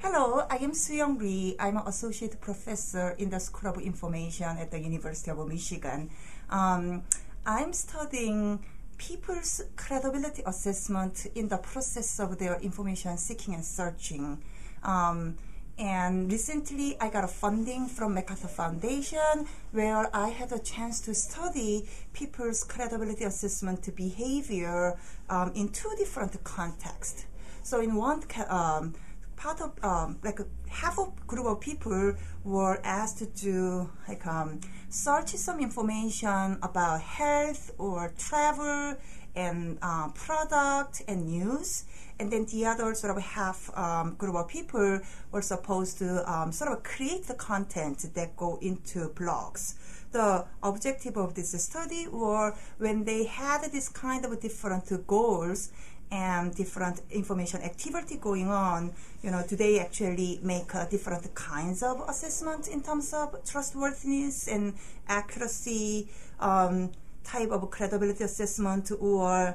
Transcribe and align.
Hello, 0.00 0.46
I 0.48 0.58
am 0.58 0.74
Soo 0.74 0.94
Young 0.94 1.18
Rieh. 1.18 1.56
I'm 1.58 1.76
an 1.76 1.82
associate 1.84 2.40
professor 2.40 3.16
in 3.18 3.30
the 3.30 3.40
School 3.40 3.70
of 3.70 3.78
Information 3.78 4.56
at 4.56 4.70
the 4.70 4.78
University 4.78 5.32
of 5.32 5.44
Michigan. 5.48 6.08
Um, 6.50 7.02
I'm 7.44 7.72
studying 7.72 8.60
people's 8.96 9.60
credibility 9.74 10.44
assessment 10.46 11.26
in 11.34 11.48
the 11.48 11.56
process 11.56 12.20
of 12.20 12.38
their 12.38 12.60
information 12.60 13.18
seeking 13.18 13.54
and 13.54 13.64
searching. 13.64 14.40
Um, 14.84 15.36
and 15.76 16.30
recently, 16.30 16.96
I 17.00 17.10
got 17.10 17.24
a 17.24 17.28
funding 17.28 17.88
from 17.88 18.14
MacArthur 18.14 18.46
Foundation 18.46 19.48
where 19.72 20.14
I 20.14 20.28
had 20.28 20.52
a 20.52 20.60
chance 20.60 21.00
to 21.02 21.14
study 21.14 21.88
people's 22.12 22.62
credibility 22.62 23.24
assessment 23.24 23.92
behavior 23.96 24.96
um, 25.28 25.50
in 25.56 25.70
two 25.70 25.90
different 25.98 26.44
contexts. 26.44 27.26
So, 27.64 27.80
in 27.80 27.96
one 27.96 28.22
um, 28.48 28.94
part 29.38 29.60
of 29.60 29.72
um, 29.84 30.18
like 30.22 30.40
half 30.68 30.98
of 30.98 31.14
group 31.26 31.46
of 31.46 31.60
people 31.60 32.14
were 32.44 32.80
asked 32.84 33.22
to 33.36 33.88
like 34.08 34.26
um, 34.26 34.60
search 34.88 35.30
some 35.30 35.60
information 35.60 36.58
about 36.62 37.00
health 37.00 37.70
or 37.78 38.12
travel 38.18 38.96
and 39.36 39.78
uh, 39.80 40.08
product 40.08 41.02
and 41.06 41.26
news 41.26 41.84
and 42.20 42.32
then 42.32 42.46
the 42.46 42.66
other 42.66 42.94
sort 42.94 43.16
of 43.16 43.22
half 43.22 43.70
um, 43.78 44.16
group 44.16 44.34
of 44.34 44.48
people 44.48 45.00
were 45.30 45.42
supposed 45.42 45.98
to 45.98 46.30
um, 46.30 46.50
sort 46.50 46.72
of 46.72 46.82
create 46.82 47.24
the 47.26 47.34
content 47.34 48.04
that 48.14 48.36
go 48.36 48.58
into 48.60 49.08
blogs. 49.10 49.74
The 50.10 50.46
objective 50.62 51.16
of 51.16 51.34
this 51.34 51.52
study 51.62 52.08
were 52.08 52.56
when 52.78 53.04
they 53.04 53.26
had 53.26 53.70
this 53.70 53.88
kind 53.88 54.24
of 54.24 54.40
different 54.40 55.06
goals 55.06 55.70
and 56.10 56.54
different 56.54 57.02
information 57.10 57.60
activity 57.62 58.16
going 58.16 58.48
on, 58.48 58.92
you 59.22 59.30
know, 59.30 59.44
do 59.46 59.56
they 59.56 59.78
actually 59.78 60.40
make 60.42 60.74
uh, 60.74 60.86
different 60.86 61.34
kinds 61.34 61.82
of 61.82 62.02
assessment 62.08 62.68
in 62.68 62.82
terms 62.82 63.12
of 63.12 63.44
trustworthiness 63.44 64.48
and 64.48 64.74
accuracy, 65.06 66.08
um, 66.40 66.90
type 67.24 67.50
of 67.50 67.70
credibility 67.70 68.24
assessment, 68.24 68.90
or 69.00 69.54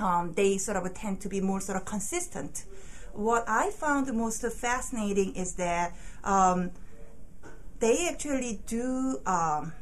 um, 0.00 0.32
they 0.34 0.58
sort 0.58 0.76
of 0.76 0.94
tend 0.94 1.20
to 1.20 1.28
be 1.28 1.40
more 1.40 1.60
sort 1.60 1.76
of 1.76 1.84
consistent. 1.84 2.64
What 3.12 3.44
I 3.48 3.70
found 3.70 4.12
most 4.12 4.42
fascinating 4.52 5.34
is 5.34 5.54
that 5.54 5.96
um, 6.24 6.70
they 7.78 8.08
actually 8.08 8.60
do. 8.66 9.18
Um, 9.26 9.72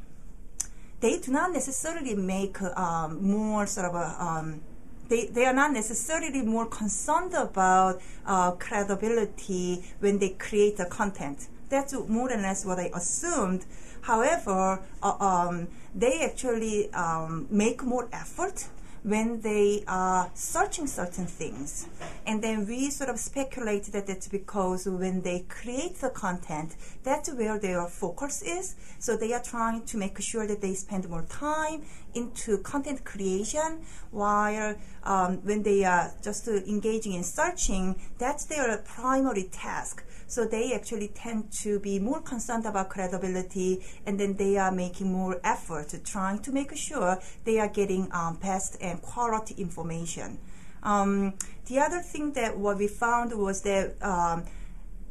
they 1.01 1.19
do 1.19 1.31
not 1.31 1.53
necessarily 1.53 2.15
make 2.15 2.61
um, 2.63 3.23
more 3.23 3.67
sort 3.67 3.87
of 3.87 3.95
a 3.95 4.17
um, 4.19 4.63
they, 5.09 5.27
they 5.27 5.45
are 5.47 5.53
not 5.53 5.73
necessarily 5.73 6.43
more 6.43 6.67
concerned 6.67 7.35
about 7.35 8.01
uh, 8.27 8.53
credibility 8.53 9.85
when 10.01 10.19
they 10.19 10.31
create 10.31 10.77
the 10.77 10.87
content. 10.87 11.49
That's 11.69 11.93
more 12.09 12.33
or 12.33 12.37
less 12.37 12.65
what 12.65 12.79
I 12.79 12.91
assumed. 12.95 13.65
However, 14.03 14.81
uh, 15.03 15.17
um, 15.19 15.69
they 15.95 16.23
actually 16.25 16.93
um, 16.93 17.49
make 17.51 17.83
more 17.83 18.09
effort 18.13 18.69
when 19.07 19.41
they 19.41 19.85
are 19.87 20.29
searching 20.35 20.89
certain 20.89 21.27
things. 21.27 21.87
And 22.27 22.43
then 22.43 22.67
we 22.67 22.91
sort 22.91 23.09
of 23.09 23.21
speculate 23.21 23.85
that 23.93 24.09
it's 24.09 24.27
because 24.27 24.87
when 24.87 25.23
they 25.23 25.45
create 25.49 26.01
the 26.01 26.11
content, 26.11 26.75
that's 27.05 27.31
where 27.31 27.57
their 27.57 27.87
focus 27.87 28.43
is. 28.43 28.75
So 28.99 29.17
they 29.17 29.33
are 29.33 29.43
trying 29.43 29.87
to 29.87 29.97
make 29.97 30.21
sure 30.21 30.49
that 30.49 30.61
they 30.61 30.75
spend 30.75 31.09
more 31.09 31.23
time 31.23 31.85
into 32.15 32.59
content 32.59 33.05
creation 33.05 33.85
while 34.11 34.75
um, 35.05 35.37
when 35.45 35.63
they 35.63 35.85
are 35.85 36.13
just 36.21 36.49
engaging 36.49 37.13
in 37.13 37.23
searching, 37.23 37.95
that's 38.19 38.47
their 38.47 38.79
primary 38.79 39.45
task. 39.53 40.03
So 40.29 40.45
they 40.45 40.75
actually 40.75 41.09
tend 41.09 41.53
to 41.63 41.79
be 41.79 42.01
more 42.01 42.21
concerned 42.21 42.67
about 42.67 42.89
credibility, 42.89 43.85
and 44.07 44.19
then 44.19 44.35
they 44.35 44.57
are 44.57 44.73
making 44.73 45.13
more 45.13 45.41
effort 45.45 45.95
trying 46.05 46.41
to 46.41 46.51
make 46.51 46.77
sure 46.77 47.21
they 47.45 47.61
are 47.61 47.69
getting 47.69 48.09
um, 48.13 48.39
best 48.43 48.77
and 48.81 48.96
quality 48.99 49.55
information. 49.59 50.39
Um, 50.83 51.35
the 51.67 51.81
other 51.81 52.01
thing 52.01 52.33
that 52.35 52.57
what 52.57 52.79
we 52.79 52.87
found 52.87 53.37
was 53.37 53.63
that 53.63 54.01
um, 54.03 54.45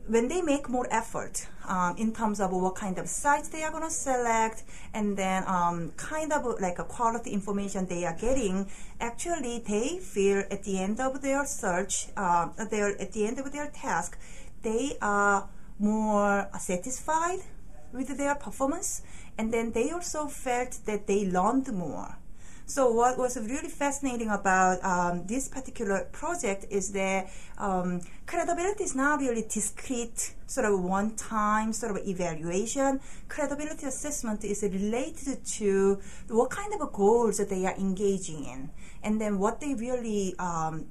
when 0.07 0.27
they 0.27 0.41
make 0.41 0.69
more 0.69 0.87
effort 0.91 1.47
um, 1.67 1.95
in 1.97 2.13
terms 2.13 2.39
of 2.39 2.51
what 2.51 2.75
kind 2.75 2.97
of 2.99 3.09
sites 3.09 3.49
they 3.49 3.63
are 3.63 3.71
going 3.71 3.83
to 3.83 3.89
select 3.89 4.63
and 4.93 5.17
then 5.17 5.43
um, 5.47 5.91
kind 5.97 6.31
of 6.31 6.45
like 6.61 6.77
a 6.79 6.83
quality 6.83 7.31
information 7.31 7.87
they 7.87 8.05
are 8.05 8.15
getting, 8.15 8.69
actually 8.99 9.63
they 9.67 9.97
feel 9.97 10.43
at 10.51 10.63
the 10.63 10.79
end 10.79 10.99
of 10.99 11.21
their 11.21 11.45
search, 11.45 12.07
uh, 12.15 12.47
their, 12.69 12.99
at 13.01 13.11
the 13.13 13.25
end 13.25 13.39
of 13.39 13.51
their 13.51 13.67
task, 13.71 14.17
they 14.61 14.95
are 15.01 15.49
more 15.79 16.47
satisfied 16.59 17.39
with 17.91 18.15
their 18.17 18.35
performance 18.35 19.01
and 19.37 19.51
then 19.51 19.71
they 19.71 19.89
also 19.91 20.27
felt 20.27 20.79
that 20.85 21.07
they 21.07 21.25
learned 21.25 21.67
more. 21.73 22.17
So 22.67 22.91
what 22.91 23.17
was 23.17 23.37
really 23.37 23.69
fascinating 23.69 24.29
about 24.29 24.83
um, 24.83 25.27
this 25.27 25.47
particular 25.47 26.05
project 26.11 26.65
is 26.71 26.91
that 26.93 27.29
um, 27.59 28.01
credibility 28.25 28.83
is 28.83 28.95
not 28.95 29.19
really 29.19 29.45
discrete, 29.47 30.33
sort 30.47 30.65
of 30.65 30.81
one-time 30.81 31.73
sort 31.73 31.91
of 31.95 32.07
evaluation. 32.07 32.99
Credibility 33.29 33.85
assessment 33.85 34.43
is 34.43 34.63
related 34.63 35.45
to 35.45 35.99
what 36.27 36.49
kind 36.49 36.73
of 36.73 36.91
goals 36.91 37.37
that 37.37 37.49
they 37.49 37.67
are 37.67 37.75
engaging 37.77 38.45
in, 38.45 38.71
and 39.03 39.21
then 39.21 39.37
what 39.37 39.61
they 39.61 39.75
really 39.75 40.33
um, 40.39 40.87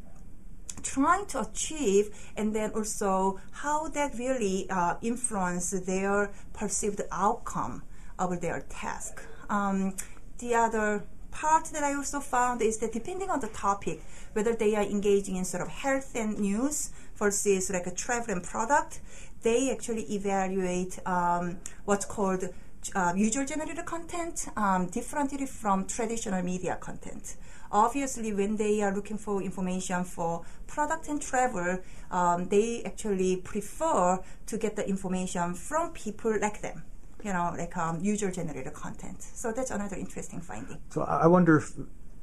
trying 0.84 1.26
to 1.26 1.40
achieve, 1.40 2.14
and 2.36 2.54
then 2.54 2.70
also 2.70 3.40
how 3.50 3.88
that 3.88 4.14
really 4.16 4.70
uh, 4.70 4.94
influence 5.02 5.70
their 5.70 6.30
perceived 6.52 7.00
outcome 7.10 7.82
of 8.16 8.40
their 8.40 8.60
task. 8.68 9.20
Um, 9.50 9.96
the 10.38 10.54
other 10.54 11.04
part 11.34 11.66
that 11.66 11.82
I 11.82 11.94
also 11.94 12.20
found 12.20 12.62
is 12.62 12.78
that 12.78 12.92
depending 12.92 13.28
on 13.28 13.40
the 13.40 13.48
topic, 13.48 14.00
whether 14.32 14.54
they 14.54 14.74
are 14.76 14.84
engaging 14.84 15.36
in 15.36 15.44
sort 15.44 15.62
of 15.62 15.68
health 15.68 16.14
and 16.14 16.38
news 16.38 16.90
versus 17.16 17.70
like 17.70 17.86
a 17.86 17.90
travel 17.90 18.32
and 18.32 18.42
product, 18.42 19.00
they 19.42 19.70
actually 19.70 20.04
evaluate 20.14 20.98
um, 21.06 21.58
what's 21.84 22.06
called 22.06 22.48
uh, 22.94 23.12
user 23.16 23.44
generated 23.44 23.84
content 23.84 24.46
um, 24.56 24.86
differently 24.86 25.46
from 25.46 25.86
traditional 25.86 26.42
media 26.42 26.76
content. 26.80 27.36
Obviously 27.72 28.32
when 28.32 28.56
they 28.56 28.82
are 28.82 28.94
looking 28.94 29.18
for 29.18 29.42
information 29.42 30.04
for 30.04 30.44
product 30.66 31.08
and 31.08 31.20
travel, 31.20 31.80
um, 32.10 32.46
they 32.48 32.82
actually 32.84 33.36
prefer 33.38 34.20
to 34.46 34.56
get 34.56 34.76
the 34.76 34.88
information 34.88 35.54
from 35.54 35.90
people 35.90 36.38
like 36.40 36.60
them 36.60 36.84
you 37.24 37.32
know, 37.32 37.54
like 37.56 37.76
um, 37.76 37.98
user-generated 38.04 38.74
content. 38.74 39.22
So 39.22 39.50
that's 39.50 39.70
another 39.70 39.96
interesting 39.96 40.40
finding. 40.40 40.78
So 40.90 41.02
I 41.02 41.26
wonder 41.26 41.56
if 41.56 41.72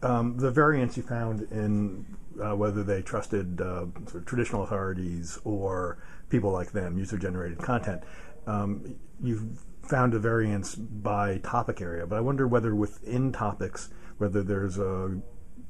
um, 0.03 0.38
the 0.38 0.51
variance 0.51 0.95
you 0.95 1.03
found 1.03 1.41
in 1.51 2.06
uh, 2.41 2.56
whether 2.56 2.84
they 2.84 3.01
trusted 3.01 3.59
uh, 3.61 3.85
sort 4.06 4.16
of 4.16 4.25
traditional 4.25 4.63
authorities 4.63 5.40
or 5.44 5.97
people 6.29 6.51
like 6.51 6.72
them, 6.72 6.97
user-generated 6.97 7.57
content, 7.57 8.03
um, 8.47 8.95
you've 9.22 9.59
found 9.81 10.13
a 10.13 10.19
variance 10.19 10.75
by 10.75 11.40
topic 11.40 11.81
area. 11.81 12.06
But 12.06 12.17
I 12.17 12.22
wonder 12.22 12.47
whether 12.47 12.75
within 12.75 13.31
topics, 13.31 13.90
whether 14.19 14.44
there's 14.44 14.78
a 14.78 15.19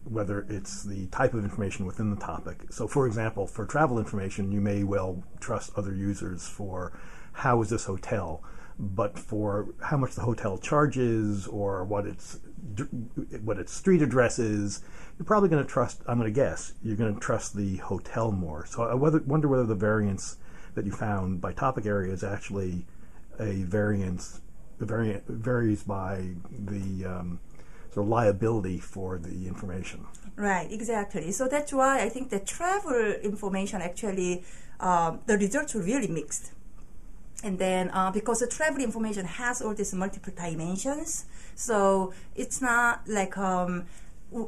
whether 0.03 0.47
it's 0.49 0.83
the 0.83 1.05
type 1.07 1.35
of 1.35 1.43
information 1.43 1.85
within 1.85 2.09
the 2.09 2.19
topic. 2.19 2.57
So, 2.71 2.87
for 2.87 3.05
example, 3.05 3.45
for 3.45 3.67
travel 3.67 3.99
information, 3.99 4.51
you 4.51 4.59
may 4.59 4.83
well 4.83 5.23
trust 5.39 5.71
other 5.77 5.93
users 5.93 6.47
for 6.47 6.99
how 7.33 7.61
is 7.61 7.69
this 7.69 7.85
hotel, 7.85 8.43
but 8.81 9.17
for 9.17 9.69
how 9.83 9.95
much 9.95 10.15
the 10.15 10.21
hotel 10.21 10.57
charges 10.57 11.45
or 11.47 11.83
what 11.83 12.07
its 12.07 12.39
what 13.43 13.59
its 13.59 13.71
street 13.71 14.01
address 14.01 14.39
is, 14.39 14.81
you're 15.17 15.25
probably 15.25 15.49
going 15.49 15.63
to 15.63 15.69
trust. 15.69 16.01
I'm 16.07 16.17
going 16.17 16.31
to 16.31 16.35
guess 16.35 16.73
you're 16.83 16.95
going 16.95 17.13
to 17.13 17.19
trust 17.19 17.55
the 17.55 17.77
hotel 17.77 18.31
more. 18.31 18.65
So, 18.65 18.83
I 18.83 18.95
wonder 18.95 19.47
whether 19.47 19.65
the 19.65 19.75
variance 19.75 20.37
that 20.73 20.85
you 20.85 20.91
found 20.91 21.41
by 21.41 21.53
topic 21.53 21.85
area 21.85 22.11
is 22.11 22.23
actually 22.23 22.85
a 23.39 23.63
variance. 23.63 24.41
The 24.79 24.85
variant 24.87 25.27
varies 25.27 25.83
by 25.83 26.29
the 26.49 27.05
um, 27.05 27.39
of 27.95 28.07
liability 28.07 28.79
for 28.79 29.19
the 29.19 29.47
information. 29.47 30.07
Right, 30.35 30.71
exactly. 30.71 31.31
So 31.31 31.47
that's 31.47 31.73
why 31.73 32.01
I 32.01 32.09
think 32.09 32.29
the 32.29 32.39
travel 32.39 33.13
information 33.21 33.81
actually, 33.81 34.43
uh, 34.79 35.17
the 35.27 35.37
results 35.37 35.75
were 35.75 35.81
really 35.81 36.07
mixed. 36.07 36.53
And 37.43 37.57
then 37.57 37.89
uh, 37.89 38.11
because 38.11 38.39
the 38.39 38.47
travel 38.47 38.81
information 38.83 39.25
has 39.25 39.61
all 39.61 39.73
these 39.73 39.93
multiple 39.93 40.33
dimensions, 40.35 41.25
so 41.55 42.13
it's 42.35 42.61
not 42.61 43.01
like 43.07 43.37
um, 43.37 43.85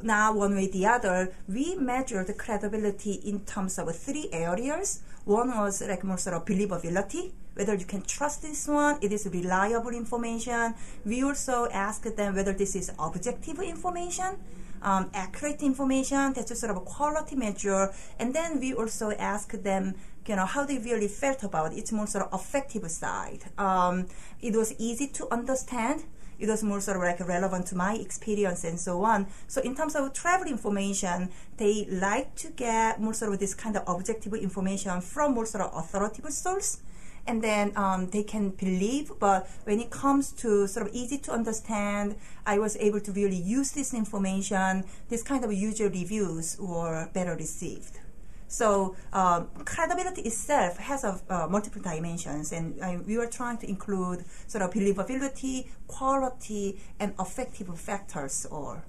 now 0.02 0.32
one 0.32 0.54
way 0.54 0.68
the 0.68 0.86
other. 0.86 1.32
We 1.48 1.74
measure 1.74 2.24
the 2.24 2.34
credibility 2.34 3.14
in 3.24 3.40
terms 3.40 3.78
of 3.78 3.94
three 3.96 4.28
areas. 4.32 5.02
One 5.24 5.56
was 5.56 5.82
like 5.82 6.04
more 6.04 6.18
sort 6.18 6.36
of 6.36 6.44
believability, 6.44 7.32
whether 7.54 7.74
you 7.74 7.84
can 7.84 8.02
trust 8.02 8.42
this 8.42 8.66
one, 8.68 8.98
it 9.00 9.12
is 9.12 9.28
reliable 9.32 9.90
information. 9.90 10.74
We 11.04 11.22
also 11.22 11.68
ask 11.72 12.02
them 12.02 12.34
whether 12.34 12.52
this 12.52 12.74
is 12.74 12.92
objective 12.98 13.60
information. 13.60 14.36
Um, 14.84 15.10
accurate 15.14 15.62
information. 15.62 16.32
That's 16.34 16.50
a 16.50 16.56
sort 16.56 16.70
of 16.70 16.76
a 16.76 16.80
quality 16.80 17.36
measure. 17.36 17.92
And 18.18 18.34
then 18.34 18.60
we 18.60 18.74
also 18.74 19.10
ask 19.12 19.50
them, 19.52 19.94
you 20.26 20.36
know, 20.36 20.46
how 20.46 20.64
they 20.64 20.78
really 20.78 21.08
felt 21.08 21.42
about 21.42 21.72
it. 21.72 21.78
It's 21.78 21.92
more 21.92 22.06
sort 22.06 22.26
of 22.26 22.32
affective 22.32 22.88
side. 22.90 23.44
Um, 23.58 24.06
it 24.40 24.54
was 24.54 24.74
easy 24.78 25.08
to 25.08 25.32
understand 25.32 26.04
it 26.38 26.48
was 26.48 26.62
more 26.62 26.80
sort 26.80 26.96
of 26.96 27.02
like 27.02 27.20
relevant 27.26 27.66
to 27.66 27.76
my 27.76 27.94
experience 27.94 28.64
and 28.64 28.78
so 28.78 29.02
on. 29.04 29.26
So 29.46 29.60
in 29.62 29.74
terms 29.74 29.94
of 29.94 30.12
travel 30.12 30.46
information, 30.46 31.30
they 31.56 31.86
like 31.90 32.34
to 32.36 32.50
get 32.50 33.00
more 33.00 33.14
sort 33.14 33.32
of 33.32 33.38
this 33.38 33.54
kind 33.54 33.76
of 33.76 33.84
objective 33.86 34.34
information 34.34 35.00
from 35.00 35.34
more 35.34 35.46
sort 35.46 35.64
of 35.64 35.74
authoritative 35.74 36.32
source. 36.32 36.78
And 37.26 37.42
then 37.42 37.72
um, 37.74 38.10
they 38.10 38.22
can 38.22 38.50
believe, 38.50 39.10
but 39.18 39.48
when 39.64 39.80
it 39.80 39.90
comes 39.90 40.30
to 40.32 40.66
sort 40.66 40.86
of 40.86 40.94
easy 40.94 41.16
to 41.18 41.32
understand, 41.32 42.16
I 42.44 42.58
was 42.58 42.76
able 42.76 43.00
to 43.00 43.12
really 43.12 43.36
use 43.36 43.72
this 43.72 43.94
information. 43.94 44.84
This 45.08 45.22
kind 45.22 45.42
of 45.42 45.52
user 45.52 45.88
reviews 45.88 46.58
were 46.60 47.08
better 47.14 47.34
received. 47.34 47.98
So 48.46 48.94
um, 49.12 49.48
credibility 49.64 50.22
itself 50.22 50.76
has 50.76 51.02
a, 51.02 51.18
uh, 51.28 51.48
multiple 51.48 51.82
dimensions, 51.82 52.52
and 52.52 52.80
uh, 52.80 52.98
we 53.06 53.16
were 53.16 53.26
trying 53.26 53.58
to 53.58 53.68
include 53.68 54.24
sort 54.46 54.62
of 54.62 54.70
believability, 54.70 55.66
quality, 55.88 56.78
and 57.00 57.14
affective 57.18 57.68
factors. 57.80 58.46
Or 58.50 58.84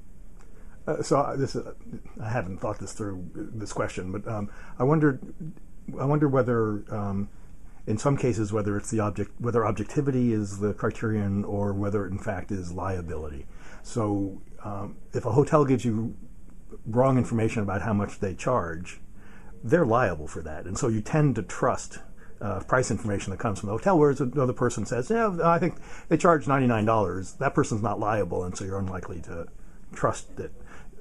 uh, 0.86 1.02
so 1.02 1.20
uh, 1.20 1.36
this 1.36 1.56
is, 1.56 1.66
I 2.22 2.30
haven't 2.30 2.60
thought 2.60 2.80
this 2.80 2.94
through 2.94 3.26
this 3.34 3.74
question, 3.74 4.12
but 4.12 4.28
um, 4.28 4.52
I 4.78 4.84
wondered 4.84 5.20
I 6.00 6.06
wonder 6.06 6.28
whether. 6.28 6.84
Um, 6.90 7.30
in 7.88 7.98
some 7.98 8.18
cases, 8.18 8.52
whether 8.52 8.78
it's 8.78 8.90
the 8.92 9.00
object, 9.00 9.32
whether 9.40 9.66
objectivity 9.66 10.34
is 10.34 10.60
the 10.60 10.74
criterion, 10.74 11.44
or 11.46 11.74
whether 11.74 12.06
it 12.06 12.12
in 12.12 12.20
fact 12.20 12.52
is 12.52 12.72
liability. 12.72 13.46
So, 13.84 14.42
um, 14.64 14.98
if 15.14 15.26
a 15.26 15.32
hotel 15.32 15.66
gives 15.66 15.86
you 15.86 16.16
wrong 16.86 17.18
information 17.18 17.62
about 17.62 17.82
how 17.82 17.94
much 17.94 18.20
they 18.20 18.34
charge, 18.34 19.00
they're 19.64 19.86
liable 19.86 20.28
for 20.28 20.42
that. 20.42 20.66
And 20.66 20.78
so 20.78 20.88
you 20.88 21.02
tend 21.02 21.36
to 21.36 21.44
trust 21.44 22.00
uh, 22.42 22.60
price 22.62 22.92
information 22.92 23.32
that 23.32 23.40
comes 23.40 23.60
from 23.60 23.68
the 23.68 23.74
hotel, 23.74 23.98
whereas 23.98 24.20
another 24.20 24.54
person 24.54 24.86
says, 24.86 25.10
"Yeah, 25.10 25.38
I 25.44 25.58
think 25.58 25.76
they 26.10 26.18
charge 26.18 26.48
ninety 26.48 26.68
nine 26.68 26.86
dollars." 26.86 27.34
That 27.34 27.54
person's 27.54 27.82
not 27.82 28.00
liable, 28.00 28.44
and 28.44 28.56
so 28.58 28.66
you're 28.66 28.80
unlikely 28.80 29.22
to 29.22 29.48
trust 29.94 30.40
it. 30.40 30.52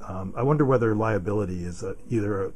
Um, 0.01 0.33
I 0.37 0.43
wonder 0.43 0.65
whether 0.65 0.95
liability 0.95 1.65
is 1.65 1.83
a, 1.83 1.97
either 2.09 2.45
a, 2.45 2.53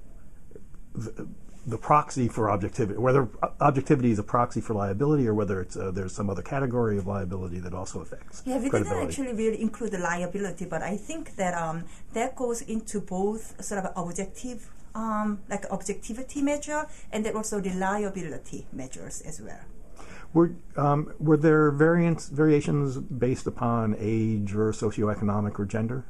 the, 1.71 1.79
proxy 1.79 2.29
for 2.29 2.51
objectivity, 2.51 2.99
whether 2.99 3.29
objectivity 3.61 4.11
is 4.11 4.19
a 4.19 4.23
proxy 4.23 4.61
for 4.61 4.75
liability, 4.75 5.27
or 5.27 5.35
whether 5.35 5.61
it's 5.61 5.77
uh, 5.77 5.91
there's 5.91 6.15
some 6.15 6.29
other 6.31 6.43
category 6.43 6.99
of 6.99 7.07
liability 7.07 7.59
that 7.61 7.75
also 7.75 8.01
affects. 8.01 8.43
Yeah, 8.45 8.59
we 8.59 8.71
didn't 8.71 8.87
actually 8.89 9.33
really 9.33 9.61
include 9.61 9.93
the 9.93 9.99
liability, 9.99 10.65
but 10.65 10.83
I 10.83 10.97
think 10.97 11.37
that 11.37 11.55
um, 11.55 11.85
that 12.13 12.37
goes 12.37 12.63
into 12.63 13.01
both 13.01 13.63
sort 13.65 13.85
of 13.85 13.93
objective 13.97 14.71
um, 14.95 15.41
like 15.49 15.65
objectivity 15.71 16.43
measure 16.43 16.87
and 17.13 17.25
then 17.25 17.37
also 17.37 17.61
reliability 17.61 18.67
measures 18.73 19.21
as 19.23 19.41
well. 19.41 19.61
Were 20.35 20.53
um, 20.77 21.15
were 21.19 21.37
there 21.37 21.71
variants 21.71 22.29
variations 22.29 22.99
based 22.99 23.47
upon 23.47 23.97
age 23.99 24.55
or 24.55 24.73
socioeconomic 24.73 25.59
or 25.59 25.65
gender? 25.65 26.05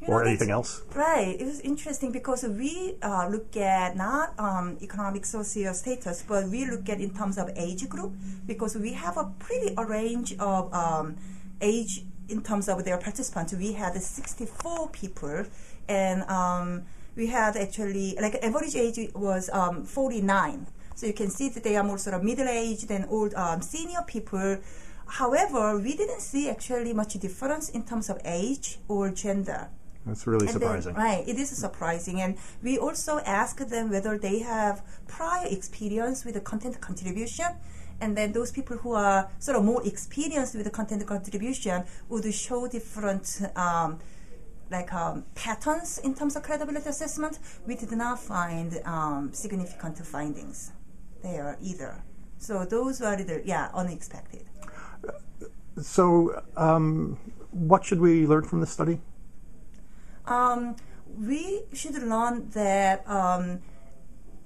You 0.00 0.08
or 0.08 0.22
know, 0.22 0.28
anything 0.28 0.50
else? 0.50 0.82
Right. 0.94 1.36
It 1.40 1.44
was 1.44 1.60
interesting 1.60 2.12
because 2.12 2.44
we 2.44 2.96
uh, 3.02 3.28
look 3.28 3.56
at 3.56 3.96
not 3.96 4.38
um, 4.38 4.78
economic 4.80 5.26
social 5.26 5.74
status, 5.74 6.24
but 6.26 6.48
we 6.48 6.66
look 6.66 6.88
at 6.88 7.00
in 7.00 7.12
terms 7.14 7.36
of 7.36 7.50
age 7.56 7.88
group 7.88 8.12
because 8.46 8.76
we 8.76 8.92
have 8.92 9.16
a 9.16 9.24
pretty 9.40 9.74
a 9.76 9.84
range 9.84 10.36
of 10.38 10.72
um, 10.72 11.16
age 11.60 12.04
in 12.28 12.42
terms 12.42 12.68
of 12.68 12.84
their 12.84 12.98
participants. 12.98 13.52
We 13.54 13.72
had 13.72 14.00
64 14.00 14.90
people, 14.90 15.46
and 15.88 16.22
um, 16.24 16.84
we 17.16 17.26
had 17.26 17.56
actually 17.56 18.16
like 18.20 18.36
average 18.36 18.76
age 18.76 19.10
was 19.14 19.50
um, 19.50 19.84
49. 19.84 20.66
So 20.94 21.06
you 21.06 21.12
can 21.12 21.30
see 21.30 21.48
that 21.50 21.64
they 21.64 21.76
are 21.76 21.84
more 21.84 21.98
sort 21.98 22.14
of 22.14 22.22
middle 22.22 22.48
aged 22.48 22.88
than 22.88 23.04
old 23.08 23.34
um, 23.34 23.62
senior 23.62 24.02
people. 24.06 24.58
However, 25.06 25.78
we 25.78 25.96
didn't 25.96 26.20
see 26.20 26.50
actually 26.50 26.92
much 26.92 27.14
difference 27.14 27.70
in 27.70 27.84
terms 27.84 28.10
of 28.10 28.20
age 28.24 28.78
or 28.88 29.10
gender. 29.10 29.68
That's 30.06 30.26
really 30.26 30.46
and 30.46 30.54
surprising. 30.54 30.94
Then, 30.94 31.04
right, 31.04 31.28
it 31.28 31.36
is 31.36 31.50
surprising. 31.50 32.20
And 32.20 32.38
we 32.62 32.78
also 32.78 33.18
asked 33.18 33.68
them 33.68 33.90
whether 33.90 34.18
they 34.18 34.38
have 34.40 34.82
prior 35.06 35.46
experience 35.46 36.24
with 36.24 36.34
the 36.34 36.40
content 36.40 36.80
contribution. 36.80 37.46
And 38.00 38.16
then 38.16 38.32
those 38.32 38.52
people 38.52 38.76
who 38.76 38.92
are 38.92 39.28
sort 39.38 39.56
of 39.56 39.64
more 39.64 39.86
experienced 39.86 40.54
with 40.54 40.64
the 40.64 40.70
content 40.70 41.06
contribution 41.06 41.84
would 42.08 42.32
show 42.32 42.68
different 42.68 43.40
um, 43.56 43.98
like 44.70 44.92
um, 44.92 45.24
patterns 45.34 45.98
in 45.98 46.14
terms 46.14 46.36
of 46.36 46.42
credibility 46.42 46.88
assessment, 46.88 47.38
we 47.66 47.74
did 47.74 47.90
not 47.92 48.18
find 48.18 48.80
um, 48.84 49.30
significant 49.32 49.98
findings 49.98 50.72
there 51.22 51.56
either. 51.62 52.02
So 52.38 52.64
those 52.64 53.00
were 53.00 53.16
the, 53.16 53.42
yeah 53.44 53.70
unexpected. 53.74 54.44
So, 55.80 56.42
um, 56.56 57.18
what 57.50 57.84
should 57.84 58.00
we 58.00 58.26
learn 58.26 58.44
from 58.44 58.60
this 58.60 58.70
study? 58.70 59.00
Um, 60.28 60.76
we 61.18 61.62
should 61.72 61.94
learn 62.02 62.50
that 62.50 63.08
um, 63.08 63.60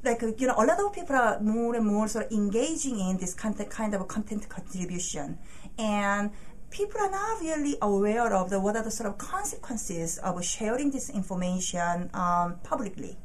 like 0.05 0.23
you 0.23 0.47
know 0.47 0.55
a 0.57 0.65
lot 0.65 0.81
of 0.81 0.93
people 0.93 1.17
are 1.17 1.41
more 1.41 1.75
and 1.75 1.87
more 1.87 2.09
sort 2.09 2.27
of 2.27 2.33
engaging 2.33 2.99
in 2.99 3.19
this 3.19 3.35
kind 3.35 3.59
of, 3.59 3.69
kind 3.69 3.95
of 3.95 4.07
content 4.09 4.49
contribution 4.49 5.39
and 5.79 6.31
people 6.73 7.01
are 7.01 7.11
not 7.11 7.41
really 7.41 7.77
aware 7.83 8.33
of 8.33 8.51
the, 8.51 8.59
what 8.59 8.77
are 8.77 8.83
the 8.83 8.91
sort 8.91 9.09
of 9.09 9.19
consequences 9.19 10.19
of 10.19 10.43
sharing 10.43 10.91
this 10.91 11.11
information 11.11 12.11
um, 12.15 12.57
publicly. 12.65 13.17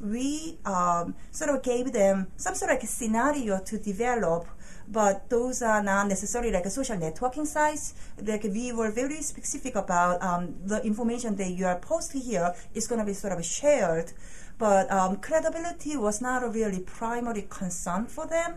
We 0.00 0.58
um, 0.64 1.14
sort 1.30 1.50
of 1.50 1.62
gave 1.62 1.92
them 1.92 2.28
some 2.36 2.54
sort 2.54 2.70
of 2.70 2.78
like 2.78 2.88
scenario 2.88 3.60
to 3.60 3.78
develop, 3.78 4.46
but 4.88 5.28
those 5.30 5.62
are 5.62 5.82
not 5.82 6.08
necessarily 6.08 6.52
like 6.52 6.66
a 6.66 6.70
social 6.70 6.96
networking 6.96 7.46
sites. 7.46 7.94
Like 8.22 8.44
we 8.44 8.72
were 8.72 8.90
very 8.90 9.22
specific 9.22 9.74
about 9.74 10.22
um, 10.22 10.54
the 10.64 10.82
information 10.84 11.36
that 11.36 11.50
you 11.50 11.66
are 11.66 11.78
posting 11.78 12.20
here 12.20 12.54
is 12.74 12.86
going 12.86 13.00
to 13.00 13.06
be 13.06 13.14
sort 13.14 13.32
of 13.32 13.44
shared, 13.44 14.12
but 14.58 14.90
um, 14.90 15.16
credibility 15.16 15.96
was 15.96 16.20
not 16.20 16.42
a 16.42 16.48
really 16.48 16.80
primary 16.80 17.46
concern 17.48 18.06
for 18.06 18.26
them. 18.26 18.56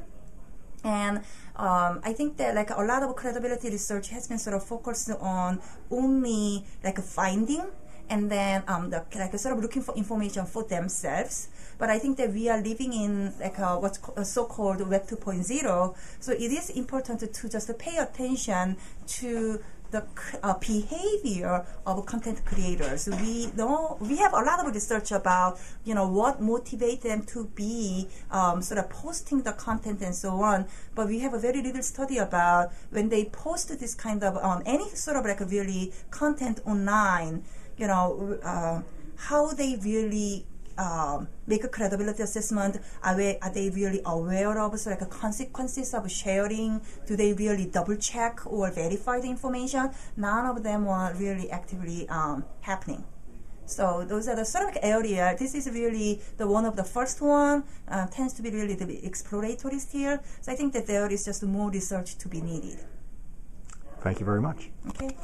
And 0.83 1.17
um, 1.55 1.99
I 2.03 2.13
think 2.13 2.37
that 2.37 2.55
like 2.55 2.69
a 2.69 2.81
lot 2.81 3.03
of 3.03 3.15
credibility 3.15 3.69
research 3.69 4.09
has 4.09 4.27
been 4.27 4.39
sort 4.39 4.55
of 4.55 4.63
focused 4.63 5.09
on 5.09 5.61
only 5.91 6.65
like 6.83 6.99
finding 6.99 7.65
and 8.09 8.29
then 8.29 8.63
um, 8.67 8.89
the, 8.89 9.03
like 9.15 9.37
sort 9.37 9.55
of 9.55 9.61
looking 9.61 9.81
for 9.81 9.95
information 9.95 10.45
for 10.45 10.63
themselves. 10.63 11.49
But 11.77 11.89
I 11.89 11.99
think 11.99 12.17
that 12.17 12.33
we 12.33 12.49
are 12.49 12.61
living 12.61 12.93
in 12.93 13.33
like 13.39 13.57
a, 13.57 13.79
what's 13.79 13.99
a 14.17 14.25
so-called 14.25 14.87
Web 14.89 15.07
2.0, 15.07 15.95
so 16.19 16.31
it 16.31 16.41
is 16.41 16.69
important 16.71 17.21
to, 17.21 17.27
to 17.27 17.49
just 17.49 17.77
pay 17.79 17.97
attention 17.97 18.77
to 19.07 19.59
the 19.91 20.05
uh, 20.43 20.53
behavior 20.59 21.65
of 21.85 22.05
content 22.05 22.43
creators. 22.45 23.07
We 23.07 23.51
know 23.55 23.97
we 23.99 24.17
have 24.17 24.33
a 24.33 24.41
lot 24.41 24.65
of 24.65 24.73
research 24.73 25.11
about 25.11 25.59
you 25.83 25.95
know 25.95 26.07
what 26.07 26.41
motivates 26.41 27.01
them 27.01 27.23
to 27.27 27.45
be 27.55 28.07
um, 28.31 28.61
sort 28.61 28.79
of 28.79 28.89
posting 28.89 29.41
the 29.41 29.53
content 29.53 30.01
and 30.01 30.15
so 30.15 30.31
on. 30.41 30.67
But 30.95 31.07
we 31.07 31.19
have 31.19 31.33
a 31.33 31.39
very 31.39 31.61
little 31.61 31.83
study 31.83 32.17
about 32.17 32.71
when 32.91 33.09
they 33.09 33.25
post 33.25 33.77
this 33.79 33.95
kind 33.95 34.23
of 34.23 34.37
um, 34.37 34.61
any 34.65 34.89
sort 34.89 35.17
of 35.17 35.25
like 35.25 35.39
really 35.39 35.93
content 36.11 36.61
online. 36.65 37.43
You 37.79 37.87
know 37.87 38.37
uh, 38.43 38.81
how 39.15 39.53
they 39.53 39.79
really 39.81 40.45
um, 40.77 41.27
make 41.47 41.63
a 41.63 41.67
credibility 41.67 42.23
assessment. 42.23 42.79
Are, 43.03 43.15
we, 43.15 43.37
are 43.41 43.53
they 43.53 43.69
really 43.69 44.01
aware 44.05 44.59
of 44.59 44.79
so 44.79 44.89
like 44.89 45.09
consequences 45.09 45.93
of 45.93 46.09
sharing? 46.11 46.81
Do 47.07 47.15
they 47.15 47.33
really 47.33 47.65
double 47.65 47.95
check 47.95 48.41
or 48.45 48.71
verify 48.71 49.19
the 49.19 49.29
information? 49.29 49.91
None 50.17 50.45
of 50.45 50.63
them 50.63 50.85
were 50.85 51.13
really 51.17 51.49
actively 51.51 52.07
um, 52.09 52.45
happening. 52.61 53.03
So 53.65 54.03
those 54.03 54.27
are 54.27 54.35
the 54.35 54.45
sort 54.45 54.69
of 54.69 54.77
area. 54.81 55.35
This 55.37 55.53
is 55.53 55.69
really 55.69 56.21
the 56.37 56.47
one 56.47 56.65
of 56.65 56.75
the 56.75 56.83
first 56.83 57.21
one. 57.21 57.63
Uh, 57.87 58.07
tends 58.07 58.33
to 58.33 58.41
be 58.41 58.49
really 58.49 58.73
the 58.73 59.05
exploratory 59.05 59.79
still. 59.79 60.19
So 60.41 60.51
I 60.51 60.55
think 60.55 60.73
that 60.73 60.87
there 60.87 61.11
is 61.11 61.23
just 61.25 61.43
more 61.43 61.69
research 61.69 62.17
to 62.17 62.27
be 62.27 62.41
needed. 62.41 62.79
Thank 64.01 64.19
you 64.19 64.25
very 64.25 64.41
much. 64.41 64.69
Okay. 64.89 65.15